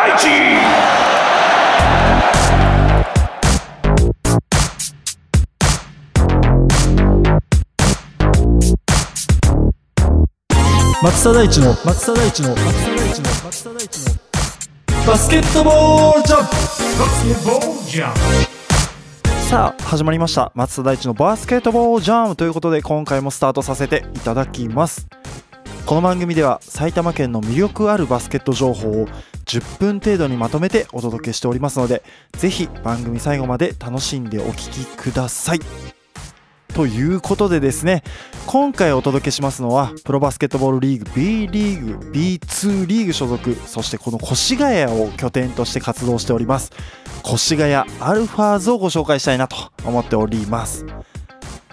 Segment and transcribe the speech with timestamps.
[0.00, 0.28] 大地
[11.02, 14.14] 松田大地の松田大地の松田大地の松田大地の。
[15.06, 16.54] バスケットボールジャンプ。
[17.02, 18.14] Basketball Jump
[19.50, 20.50] さあ始まりました。
[20.54, 25.06] 松田大地のバスケットボールジャムということで今回もスタートさせていただきます
[25.86, 29.06] この番組では埼玉県の魅力あるバスケット情報を
[29.46, 35.60] 10分程度にまとめてお届けしておりますのでぜひ番組最後まで楽しんでお聞きください。
[36.74, 38.04] ということでですね
[38.46, 46.70] 今回お届けしますのはプロバスケットボールリーグ B リーグ B2 リーグ所属そしてこの越谷を拠点として活動しております
[47.26, 50.86] 越谷アルファーズをご紹介したいなと思っております。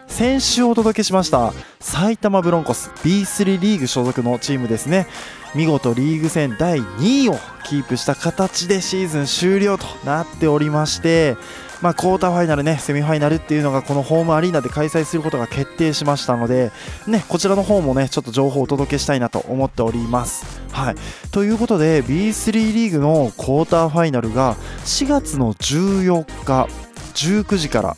[0.08, 5.08] 先週お届けしました埼玉ブロンコス B3 リーグ所属のチームですね
[5.56, 11.36] 見事リーグ戦第2位をキープした形でシーズン終了となっておりまして
[11.82, 16.71] まあ、クォーターファイナルねセミファイナルっていうのがこのホームアリーナで開催することが決定しましたので、
[17.05, 20.60] ね、こちらの方もねちょっと情報をお届けしたいなと思っております。
[20.71, 20.96] はい、
[21.32, 24.55] ということで B3 リーグのクォーターファイナルが
[24.86, 26.68] 4月の14日
[27.14, 27.98] 19時から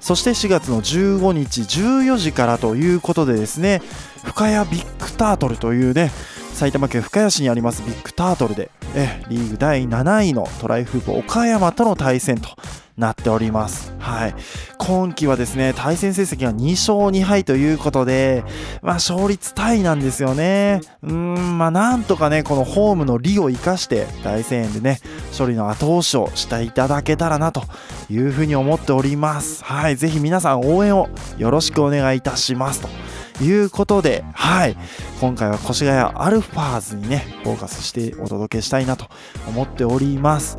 [0.00, 3.82] そして4月の15日14時からということでですね
[4.24, 6.10] 深谷ビッグタートルというね
[6.52, 12.48] 埼玉県深谷市にありますビッグタートルでえリーグ第7位のトライフープ岡山との対戦と
[12.96, 13.95] なっております。
[14.06, 14.34] はい。
[14.78, 18.44] 今季はですね、対戦成績が2勝2敗ということで、
[18.80, 20.80] まあ勝率タイなんですよね。
[21.02, 27.64] うん、まあなんとかね、このホームの利を生かして大声援でね、勝利の後押しをしていただけたらなと
[28.08, 29.64] いうふうに思っております。
[29.64, 29.96] はい。
[29.96, 32.88] ぜひ皆さん応援をよろしくお願いいたしますと。
[33.42, 34.78] いうことで、はい、
[35.20, 39.08] 今回は越谷アルファーズにね、フォーカスしてお届けしたいなと
[39.46, 40.56] 思っております。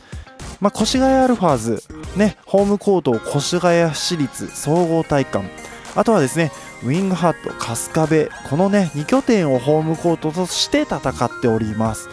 [0.59, 1.83] まあ、越谷アルファーズ、
[2.17, 5.49] ね、ホームコートを越谷市立総合体育館。
[5.95, 6.51] あとはですね
[6.83, 8.31] ウィングハット春日部。
[8.49, 12.07] このね2拠点をホームコートとして戦っております、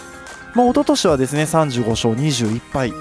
[0.54, 2.92] まあ、一昨年はですね35勝21敗。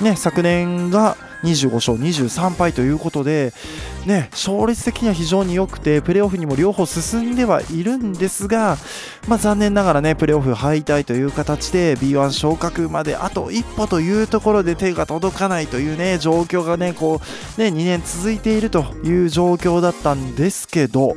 [0.00, 3.52] ね、昨年が25勝23敗ということで、
[4.06, 8.76] ね、勝率的には非常に良くてプレーオフにも両方進んではいるんですが、
[9.28, 17.20] まあ、残念ながらねプレーオフ敗退という形で B1 昇格まであと一歩というところで手が届かないというね状況がねこ
[17.56, 21.14] うね2年続いているという状況だったんですけど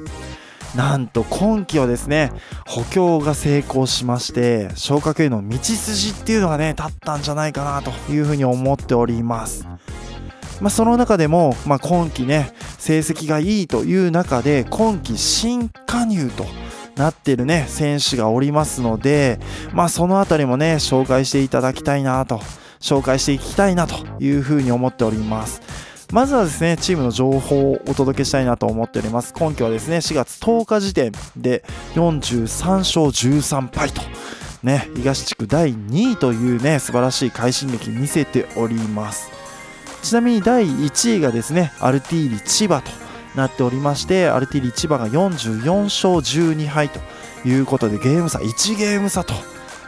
[0.75, 2.31] なんと今季はですね
[2.68, 9.66] 補強が成功しまして昇格への道筋っていうのがね立ったんじゃないかなというふうに思っております。
[10.61, 16.45] まあ、その中でも、まあ、今季ね成績がいいという中で今季新加入と
[16.95, 19.39] なっているね選手がおりますので、
[19.73, 22.41] まあ、その辺りもね紹介していただきたいなと
[22.79, 25.61] 紹介していきたいなというふうに思っております。
[26.11, 34.01] まずはですねチームの情報をお届けしたいなと思っております今季はですね4月10日時点で43勝13敗と
[34.63, 39.38] ね東地区第2位というね素晴らしい快進撃見せております
[40.01, 42.91] ちなみに第1位がですねアルティーリ千葉と
[43.35, 46.99] なっておりましてアルティーリ千葉が44勝12敗と
[47.47, 49.33] いうことでゲーム差1ゲーム差と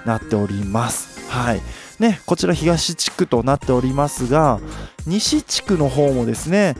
[0.06, 1.30] なっております。
[1.30, 1.62] はい。
[2.00, 4.60] ね、こちら東地区となっておりますが
[5.06, 6.76] 西地区の方もですね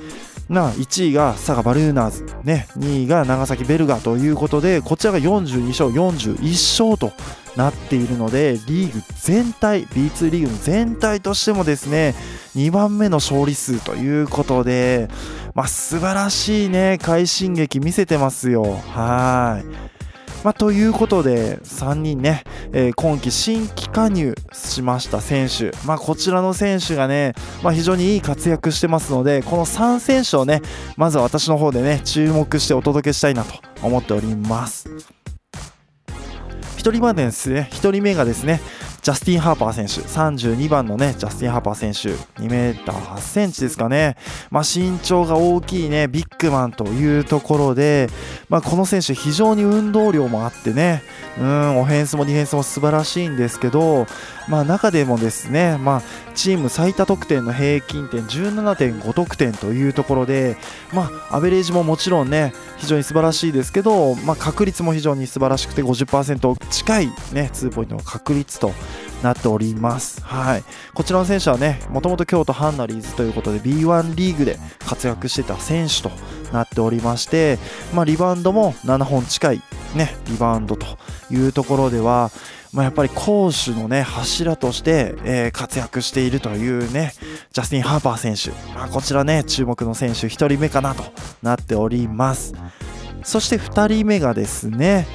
[0.52, 7.14] な1位が佐賀バルーナーズ、ね、2位が長崎ベルガということでこちらが42勝41勝と
[7.56, 12.16] なっているのでリーグ全体 B2 リーグの全体としてもですね
[12.56, 15.10] 2番目の勝利数ということで、
[15.56, 20.01] まあ、素晴らしいね快進撃見せてますよはい。
[20.44, 22.44] まあ、ということで3人ね、
[22.74, 30.62] えー今季新規加入しました選手、まあ、こちらの選手がね、まあ、非常にいい活躍してますのでこの3選手をね
[30.98, 34.90] まずは私の方でね注目してお届けしたいなと思っております。
[36.78, 38.60] 1人目ですね1人目がですね
[39.02, 40.08] ジャスティン・ハーパー選手。
[40.08, 42.10] 32番のねジャスティン・ハーパー選手。
[42.40, 44.16] 2メーター8センチですかね、
[44.52, 48.10] まあ、身長が大きいねビッグマンというところで、
[48.48, 51.02] まあ、この選手非常に運動量もあってね。
[51.40, 54.06] うんオフェンスもディフェンスも素晴らしいんですけど、
[54.52, 56.02] まあ、中でもですね、まあ、
[56.36, 60.58] チーム最多得点の平均点17.5得点というところで、
[60.94, 68.74] まあ、アベレージももちろんね非常に素晴らしいですけど、まあ、確率も非常に素晴らしくて50%近い、ね、ツーポイントの確率と
[69.24, 70.64] なっております、はい、
[70.94, 76.12] こちらの選手はねもともと京都ハンナリーズということで B1 リーグで活躍してた選手と
[76.52, 77.58] なっておりまして、
[77.94, 79.62] まあ、リバウンドも7本近い、
[79.96, 80.98] ね、リバウンドと
[81.30, 82.32] いうところでは
[82.74, 87.12] まあ、やっぱり攻守のね柱として、えー、活躍しているというね
[87.52, 91.04] ジャスティン・ハーパー選手、まあ、こちらね注目の選手1人目かなと
[91.42, 92.54] なっております。
[93.24, 95.06] そして2人目がですね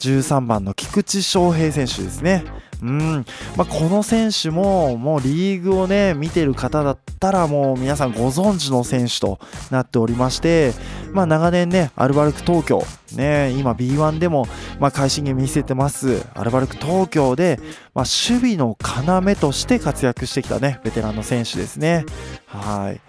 [0.00, 2.44] 13番の菊池翔平選手ですね。
[2.82, 3.24] うん
[3.56, 9.38] まあ、この選手ももうリーグをね見てる方だったらもう皆さんご存知の選手と
[9.70, 10.72] なっておりまして、
[11.12, 12.82] まあ、長年ねアルバルク東京、
[13.16, 14.46] ね、今 B1 でも、
[14.78, 17.58] まあ、快進撃見せてますアルバルク東京で、
[17.94, 22.04] まあ、守備の要として活躍してきたねベテランの選手ですね。
[22.46, 23.00] はい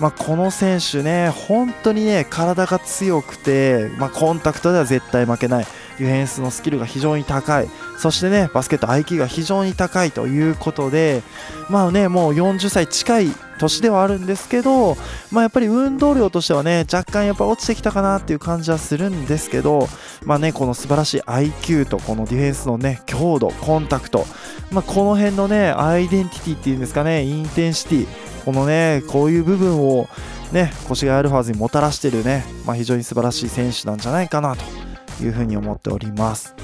[0.00, 5.66] まあ、この選手ね、本当にね、体が強くて、まあ、コンタクトでは絶対負けない。
[5.98, 7.68] ディフェンスのスキルが非常に高い。
[7.98, 11.22] そしてね、バスケット IQ が非常に高いということで、
[11.68, 13.28] まあね、もう40歳近い
[13.58, 14.96] 年ではあるんですけど、
[15.30, 19.88] まあ、やっぱり運動量としてはね、若干やっぱ落ちてきたかなっていう感じはするんですけど、
[20.24, 24.26] まあね、この素晴らしい IQ とこのディフェンスのね、強度、コンタクト、
[24.70, 28.06] まあ、この辺のね、アイデンティティっていうんですかね、インテンシティ、
[28.44, 30.08] このね、こういう部分を
[30.52, 34.62] ね、越谷アルファーズにもたらしてるね、まあ、非常に素晴らしい選手なんじゃないかなと
[35.22, 36.54] いうふうに思っております。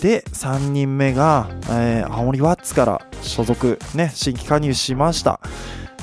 [0.00, 5.40] で、3人目が、えー、青森ワッツから所属、ね、新規加入しました。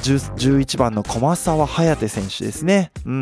[0.02, 2.92] 11番の駒澤颯選手ですね。
[3.06, 3.22] うん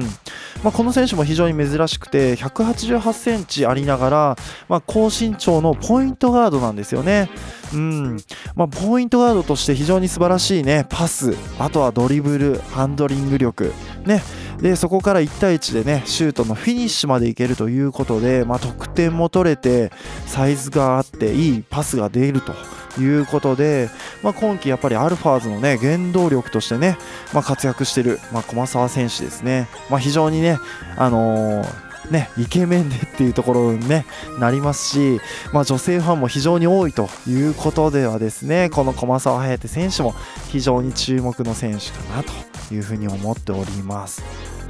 [0.63, 4.35] まあ、この選手も非常に珍しくて188センチありながら、
[4.69, 7.29] まあ、高身長のポイントガードなんですよね。
[7.73, 8.17] うん。
[8.55, 11.35] まあ、ポイントガードとして非常に素晴らしいねパス。
[11.59, 13.73] あとはドリブルハンドリング力。
[14.05, 14.21] ね。
[14.61, 19.91] でそこから1対1でねシュートのフィニッシュまでいけるということで、まあ、得点も取れて
[20.25, 22.53] サイズがあっていいパスが出ると
[22.99, 23.89] いうことで、
[24.21, 26.97] まあ、今季やっぱりアルファーズのね原動力としてね、
[27.33, 30.57] まあ、活躍している、まあ、駒澤選手ですね、まあ、非常にね、
[30.97, 34.05] あのーね、イケメンでっていうところに、ね、
[34.39, 35.21] なりますし、
[35.53, 40.13] まあ、女性ファンも非常に多いということではですねこの駒澤颯選手も
[40.49, 44.23] 非常に注目の選手かなというふうに思っております。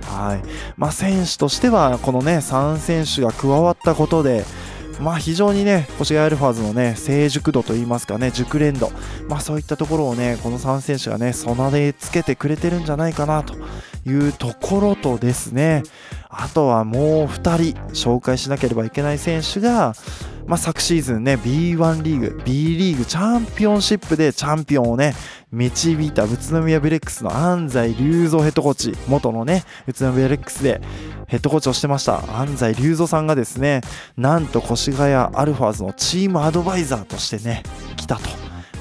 [0.03, 0.41] はい
[0.75, 4.44] まあ、選手としてはこの、ね、3選手が加わったことで
[5.00, 8.92] まあ、非常にね、越谷アルファーズのね、成熟度といいますかね、熟練度、
[9.30, 13.56] まあ、そういったところをね、この3選手がね、備え付けてくれてるんじゃないかなと
[14.05, 15.83] いうところとですね、
[16.29, 19.93] あとはもう2人紹介しなければいけない選手が、
[20.45, 25.13] まあ、昨シーズンね B1 リーグ B リーグチャンピオンシップでチャンピオンをね
[25.51, 30.81] 導いた宇都宮ブレックスの安齋竜三ヘッドコーチ元のね宇都宮ブレックスで
[31.27, 32.39] ヘッドコーチをしてました。
[32.39, 33.81] 安西隆三さんがですね
[34.17, 37.61] なんと越谷アルファーズのチームアドバイザーとしてね
[37.95, 38.29] 来たと。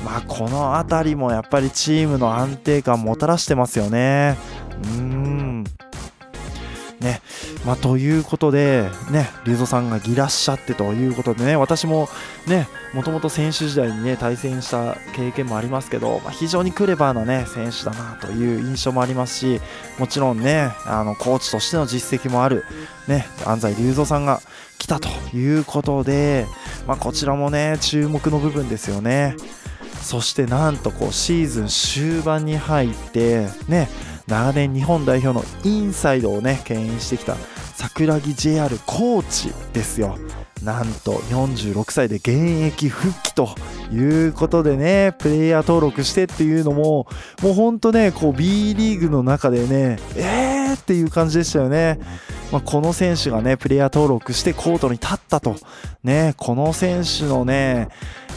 [0.05, 4.39] まあこの辺りもやっぱりチームの安定感もたらしてますよね。
[4.85, 5.65] うん
[7.01, 7.21] ね
[7.65, 12.09] まあ、ということで、ね、龍造さんがいらっしゃってということでね、私も
[12.47, 19.61] ね、もともと選手時代にね、対戦した経験もありますけど、まあ、非常にクレバーなね、選手だなという印象もありますし、
[19.99, 22.65] もちろんね、あの、コーチとしての実績もある、
[23.07, 24.41] ね、安西龍造さんが
[24.79, 26.47] 来たということで、
[26.87, 29.37] まあ、こちらもね、注目の部分ですよね。
[30.03, 33.89] そしてなんとこうシーズン終盤に入ってね
[34.29, 37.35] 長年日本代表のインサイドをね牽引してきた
[37.75, 40.19] 桜木 JR コーチですよ。
[40.63, 42.31] なんと46歳で現
[42.67, 43.49] 役復帰と
[43.93, 47.07] いうことでねプレイヤー登録してっていうのも
[47.43, 52.01] もうほんとねこう B リーグの中でねえーっていう感じでしたよね、
[52.51, 55.57] まあ、この選手がねプレイヤー登録してコートに立ったと。
[56.03, 57.89] ねこの選手のね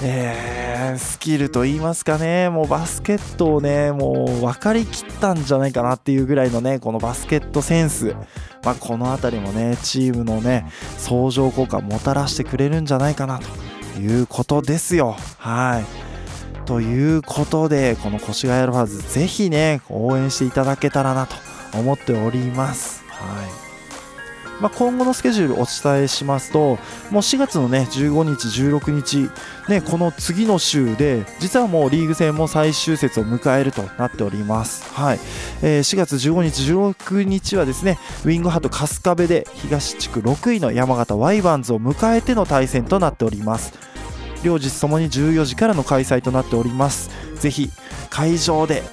[0.04, 8.16] えー、スキルと言いますかね、もうバスケットをね、もう分かりきったんじゃないかなっていうぐらいのね、このバスケットセンス、
[8.64, 10.66] まあ、この辺りもね、チームのね、
[10.98, 13.40] 相乗効果もたらしてくれるんじゃないかな
[13.94, 15.16] ということですよ。
[15.38, 16.66] はい。
[16.66, 21.36] ということで、この越谷アルファーズ、ぜひね、応援していただけたらなと
[21.78, 22.91] 思っております。
[24.62, 26.78] まあ、今後のスケジュールお伝えしますともう
[27.18, 29.30] 4月のね15日16日
[29.68, 35.20] ねこの次の週で実はもうリーグ戦も最終節を迎えるとなっておりますはい、
[35.64, 43.74] えー、4月15日16日はですねウィングハット春日部で東地区6位の山形ワイバンズを迎えての対戦となっております
[44.44, 47.70] 両日ともに14時からの開催となっておりますぜひ
[48.10, 48.84] 会場で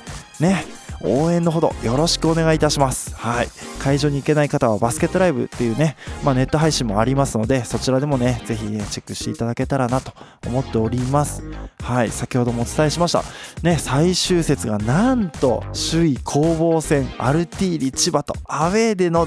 [0.41, 3.15] ね応援のほどよろしくお願いいたします。
[3.15, 3.49] はい。
[3.78, 10.12] 会場に行けない方はバスケットライブっていうね、まあ、ネット配信もありますので、そちらでもね、ぜひ、ね、チェックしていただけたらなと
[10.47, 11.42] 思っております。
[11.82, 12.11] はい。
[12.11, 13.23] 先ほどもお伝えしました。
[13.62, 19.26] ね、最終節がなんと、首位攻防戦、アルティーリ千葉とアウェーでの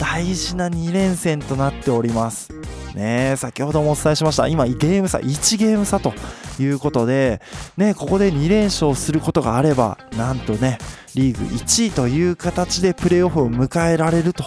[0.00, 2.52] 大事な2連戦となっております。
[2.98, 3.36] ね。
[3.36, 4.48] 先ほどもお伝えしました。
[4.48, 6.12] 今ゲーム差1ゲーム差と
[6.58, 7.40] いうことで
[7.76, 10.78] ねここで2連勝することがあればなんとね
[11.14, 14.44] リーグ1位という形でプレーオフを迎えられると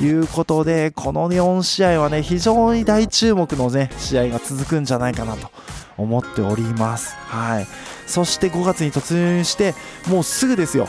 [0.00, 5.50] いうことでこの4試合はね非常に大注目のね試合が続くんじゃないかなと
[5.96, 7.16] 思っております。
[7.16, 7.66] はい。
[8.06, 9.74] そして5月に突入して
[10.08, 10.88] もうすぐですよ。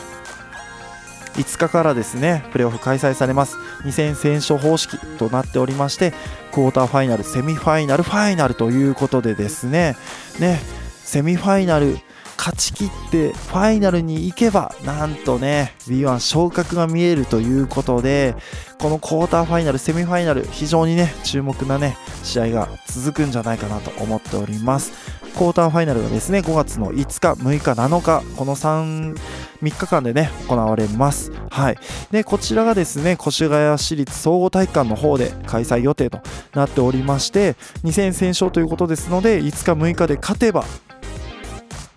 [1.36, 3.56] 5日からですねプレーオフ開催されます。
[3.84, 6.12] 2戦戦勝方式となっておりまして
[6.52, 9.96] クォーターファイナルセミファイナルファイナルということでですね
[10.40, 10.60] ね
[11.04, 11.98] セミファイナル
[12.36, 18.34] 勝ち切ってファイナルに行けばなんとね B1 昇格が見えるということで
[18.78, 24.92] このクォーターファイナルセミファイナル非常にね注目なね試合が続くんじゃないかなと思っております。
[25.36, 29.14] クォーターファイナルがですね5月の5日6日7日この3
[29.62, 31.32] 3日間でね行われます。
[31.50, 31.78] はい。
[32.10, 36.20] でこちらがですね越谷市立総合体育館の方で開催予定と
[36.54, 40.64] なっておりまして2戦戦勝ということですので5日6日で勝てば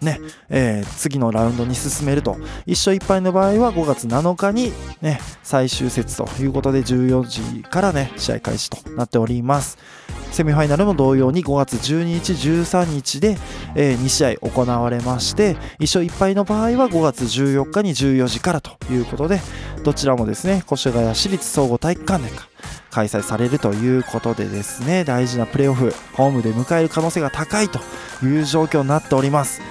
[0.01, 2.35] ねえー、次のラウンドに進めると。
[2.67, 9.77] 1勝1敗の場合は5月7日に、ね、最終節ということで14時からね試合開始となっております。
[10.31, 13.37] セミファイナルも同様に5月12日13日で、
[13.75, 19.39] え、2試合行われまして1勝1敗の場合は5月14日に14時からということで
[19.83, 22.31] どちらもですね越谷市立総合体育館で
[22.91, 27.79] 開催されるということでですね大事なプレーオフホームで迎える可能性が高いと
[28.23, 29.61] いう状況になっております。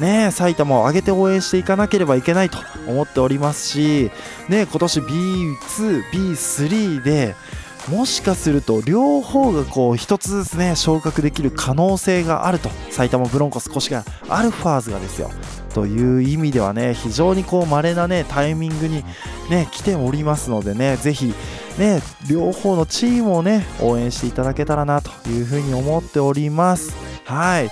[0.00, 4.12] ね、埼玉を上げて応援していかなければいけないと思っておりますし、
[4.48, 7.34] ね、今年 B2、B3 で
[7.90, 12.68] もしかすると両方がこう1つずつね昇格できる可能性があると。
[12.90, 15.30] 埼玉ブロンコス越谷アルファーズがですよ。
[15.74, 19.04] という意味ではね非常にこう稀なねタイミングに
[19.50, 21.32] ね来ておりますのでねぜひ
[21.78, 26.94] ね両方のチームをね応援していただけたらなというふうに思っております。
[27.24, 27.70] はい。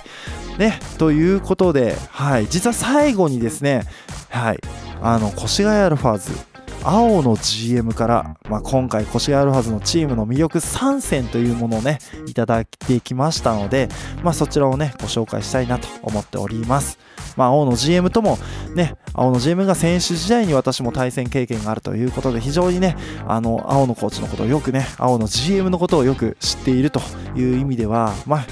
[0.57, 3.83] ね、ということで、はい、実は最後にですね、
[4.29, 4.59] はい、
[5.01, 6.56] あの越谷アルファーズ
[6.89, 13.89] 青の GM から、まあ、今回越谷アルファーズのチームの魅力3選というものをねいただいてきましたので、
[14.23, 16.97] まあ、そちらをねご紹介したいなと思っております。
[17.35, 18.37] まあ、青の GM とも
[18.73, 22.95] ね青の GM が選手時代に私も対戦経験があるということで非常にね
[23.27, 27.01] あの青のコーチのことをよくね青の GM のことをよく知っていると
[27.35, 28.45] いう意味ではまあ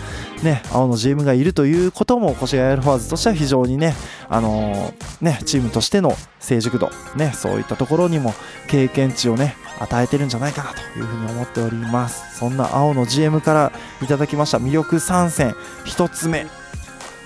[0.44, 3.96] ね、青の GM がいるということも越谷アルファーズとしては非常にね、
[4.30, 8.34] あのー、ねチームとしての成熟度、ね、そういったところにも
[8.68, 12.38] 経験値をね与えてるんじゃないかなというふうに思っております。
[12.38, 16.65] そんな青の GM からいただきました魅力3選1つ目。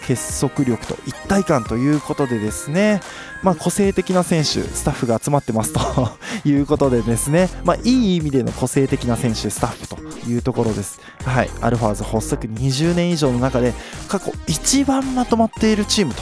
[0.10, 3.00] 結束力と一体感ということでですね、
[3.44, 5.80] まあ、個性的な選手、スタッフが集まってますと
[6.50, 11.00] いうことでですね、まあ、いい意味での個性的な選手、スタッフというところです。
[11.24, 13.76] はい、アルファーズ発足20年以上の中で
[14.08, 16.16] 過去一番まとまっているチーム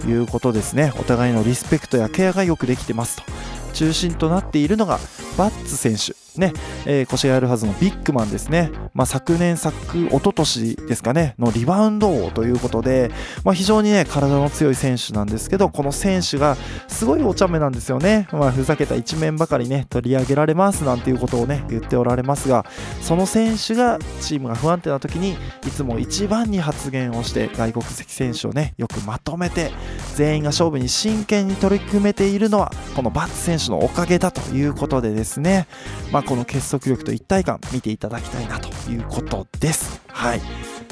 [0.00, 0.94] ということですね。
[0.98, 3.24] お互いのリスペクトやケアがよくできてますと。
[3.74, 4.98] 中心となっているのが
[5.36, 6.52] バッツ選手ね、
[6.84, 13.10] えー、腰があるはずのビッグマンですね、まあ、昨年、昨一昨年ですかね、のリバウンド王ということで、
[13.44, 16.56] まあ、非常にね、体の強い選手なんですけど、この選手が
[16.88, 22.66] すごいお茶目なんですよね、まあ、ふざけた一面ばかりね、取り上げられますなんていうことをね、言っておられますが、
[23.00, 25.36] その選手がチームが不安定な時に、
[25.66, 29.70] いつも一番に発言をして、外国籍選手をね、よくまとめて、
[30.16, 35.66] 全員が勝負に真剣に取り組めているのは、このバッツ選手のおかげだということでですね、ですね
[36.12, 40.00] まあこの結束力と一体感見ていただきたいなということです。
[40.08, 40.40] はい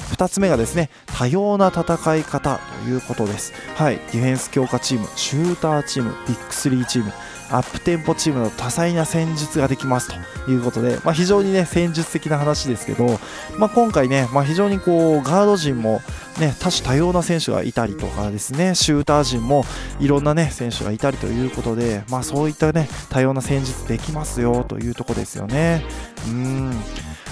[0.03, 3.53] 2つ目がですね多様な戦い方ということです。
[3.75, 7.11] はい、ディフェンス強化チーム、シューターチーム、ビッグ3チーム、
[7.53, 10.09] アップテンポチームの多彩な戦術ができます
[10.45, 13.19] ということで、まあ、非常にね戦術的な話ですけど、
[13.57, 16.01] まあ、今回ね、まあ、非常にこうガード陣も
[16.39, 19.65] ね、多種多様な選手がいたりとかですね、シューター陣も
[19.99, 25.83] いろんなね、選手がいたりということで、まあそういったね、多様な戦術できますよというとこですよね。
[26.27, 26.71] うん。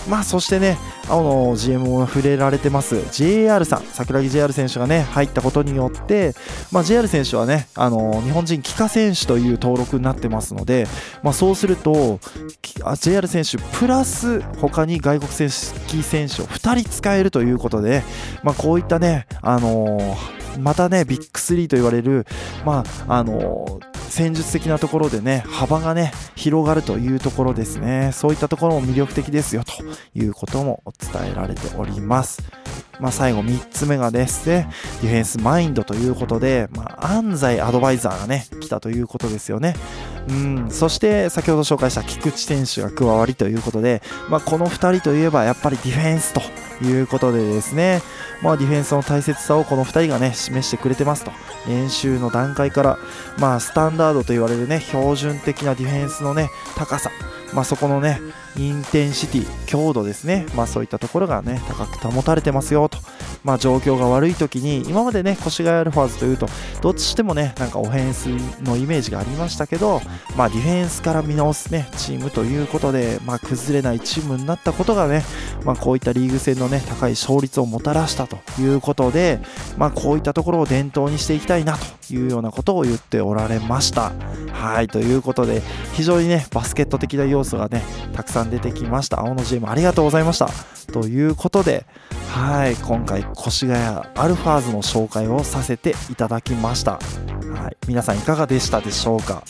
[0.10, 0.77] まあそしてね、
[1.08, 3.01] 青の GM も触れられてます。
[3.12, 6.34] JR さん、桜木 JR 選手がね、入ったことによって、
[6.72, 10.88] まあ、JR 選手はね、あの日本人帰化選手という登録になってますので、
[11.24, 12.20] まあ、そうすると、
[13.00, 18.03] JR 選手プラス他に外国籍選手を2人使えるということで、
[18.43, 22.25] まあ、こういったね、あのー、またね、ビッグ3と言われる、
[22.65, 23.79] まあ、あの
[24.10, 29.72] 戦術的なところでね幅がね広がるというところですねそういったところも魅力的ですよと
[30.13, 32.43] いうことも伝えられております
[33.00, 34.70] まあ、最後3つ目がですね、
[35.01, 39.75] ディフェンスマインドということで、まあ、安西アドバイザーがね、来たということですよね。
[40.29, 46.41] うん、そして先ほど紹介した菊池選手が加わりということで、まあ、この2人といえばやっぱりディフェンスと
[46.83, 48.01] いうことでですね、
[48.41, 51.31] まあ、ディフェンスの大切さをこの2人がね示してくれてますと。
[51.67, 52.97] 練習の段階から、
[53.38, 57.11] まあ、スタンダードと言われるね標準的なディフェンスのね高さ。
[57.53, 58.21] まあ、そこのね
[58.58, 62.98] インテンシティ強度ですね、まあ、そういったところがね高く保たれてますよと、
[63.43, 66.48] まあ、状況が悪い時に今までね越谷アルファーズというと
[66.81, 68.27] どっちしてもねなんかオフェンス
[68.63, 70.01] のイメージがありましたけど、
[70.36, 75.24] まあ、ディフェンスから見直すねチームということで、まあ、崩れないチームになったことがね、
[75.63, 79.39] まあ、こういったリーグ戦のね高い勝率をもたらしたということで、
[79.77, 84.12] まあ、こういったところを伝統にしていきたいなというようなことを言っておられました。
[84.51, 85.62] はいということで
[86.01, 89.20] 非常にねバスケット的な要素がねたくさん出てきました。
[89.20, 90.50] 青の GM ありがとうございました。
[90.91, 91.86] ということで
[92.31, 96.93] はい今回越谷アルファーズの紹介をさせていただきました。
[96.93, 99.43] はい皆さんいかがでしたでしょうか？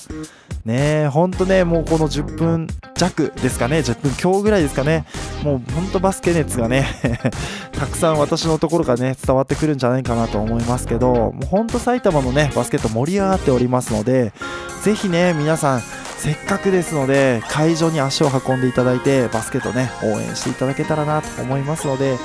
[0.66, 5.06] ねえ、ほんとね、もうこの10分弱ですかね、10分強ぐらいですかね、
[5.44, 6.86] もうほんとバスケ熱がね
[7.74, 14.34] たくさん私のところがね、伝わってくるんじゃないかなと思いますけど、もうほんと埼玉のね、バスケット盛り上がっておりますので、
[14.84, 15.82] ぜひね、皆さん、
[16.22, 22.20] せっかくですので会場に足を運んでいただいてバスケットね応援していただけたらなと思いますのでね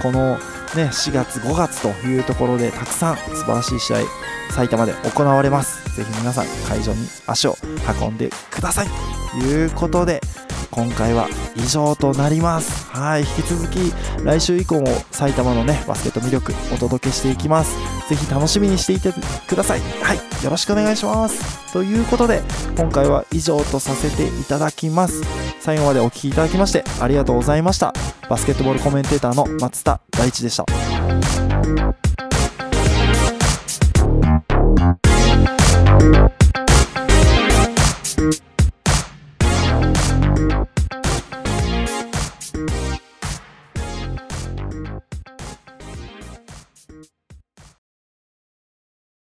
[0.00, 0.38] この
[0.74, 3.98] ね4月5月というところでたくさん素晴らしい試合
[4.50, 5.96] 埼玉で行われます。
[5.96, 7.56] ぜひ皆さん会場に足を
[8.00, 8.88] 運んでください。
[9.38, 10.22] ということで
[10.70, 12.86] 今回は以上となります。
[12.90, 13.92] はい引き続き
[14.24, 17.99] 来週以降も埼玉のねバスケット魅力お届けしていきます。
[18.10, 19.12] ぜひ楽しみにしていて
[19.46, 19.80] ください。
[20.02, 20.16] はい。
[20.44, 21.72] よろしくお願いします。
[21.72, 22.42] ということで
[22.76, 25.22] 今回は以上とさせていただきます。
[25.60, 27.94] 最後までお聴きいただきましてありがとうございました。
[28.28, 30.64] バスケットボールコメンテーターの松田大地でした。